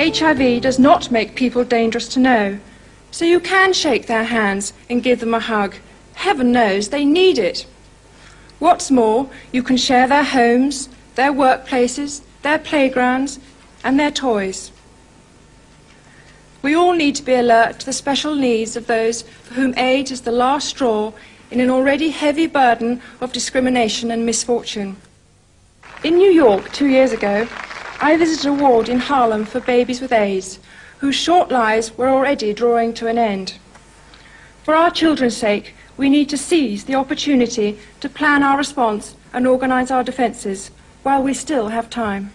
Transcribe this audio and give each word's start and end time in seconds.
HIV 0.00 0.62
does 0.62 0.78
not 0.78 1.10
make 1.10 1.34
people 1.34 1.62
dangerous 1.62 2.08
to 2.08 2.20
know, 2.20 2.58
so 3.10 3.26
you 3.26 3.38
can 3.38 3.74
shake 3.74 4.06
their 4.06 4.24
hands 4.24 4.72
and 4.88 5.02
give 5.02 5.20
them 5.20 5.34
a 5.34 5.40
hug. 5.40 5.76
Heaven 6.14 6.52
knows 6.52 6.88
they 6.88 7.04
need 7.04 7.36
it. 7.38 7.66
What's 8.58 8.90
more, 8.90 9.28
you 9.52 9.62
can 9.62 9.76
share 9.76 10.08
their 10.08 10.24
homes, 10.24 10.88
their 11.16 11.32
workplaces, 11.32 12.22
their 12.40 12.58
playgrounds, 12.58 13.40
and 13.84 14.00
their 14.00 14.10
toys. 14.10 14.72
We 16.62 16.74
all 16.74 16.94
need 16.94 17.14
to 17.16 17.22
be 17.22 17.34
alert 17.34 17.80
to 17.80 17.86
the 17.86 17.92
special 17.92 18.34
needs 18.34 18.76
of 18.76 18.86
those 18.86 19.20
for 19.20 19.52
whom 19.52 19.76
AIDS 19.76 20.10
is 20.10 20.22
the 20.22 20.32
last 20.32 20.68
straw 20.68 21.12
in 21.50 21.60
an 21.60 21.68
already 21.68 22.08
heavy 22.08 22.46
burden 22.46 23.02
of 23.20 23.34
discrimination 23.34 24.10
and 24.10 24.24
misfortune. 24.24 24.96
In 26.02 26.16
New 26.16 26.30
York 26.30 26.72
two 26.72 26.86
years 26.86 27.12
ago, 27.12 27.46
I 28.02 28.16
visited 28.16 28.46
a 28.48 28.52
ward 28.54 28.88
in 28.88 28.98
Harlem 28.98 29.44
for 29.44 29.60
babies 29.60 30.00
with 30.00 30.10
AIDS, 30.10 30.58
whose 31.00 31.14
short 31.14 31.50
lives 31.50 31.98
were 31.98 32.08
already 32.08 32.54
drawing 32.54 32.94
to 32.94 33.08
an 33.08 33.18
end. 33.18 33.58
For 34.62 34.74
our 34.74 34.90
children's 34.90 35.36
sake, 35.36 35.74
we 35.98 36.08
need 36.08 36.30
to 36.30 36.38
seize 36.38 36.84
the 36.84 36.94
opportunity 36.94 37.78
to 38.00 38.08
plan 38.08 38.42
our 38.42 38.56
response 38.56 39.16
and 39.34 39.46
organise 39.46 39.90
our 39.90 40.02
defences 40.02 40.70
while 41.02 41.22
we 41.22 41.34
still 41.34 41.68
have 41.68 41.90
time. 41.90 42.32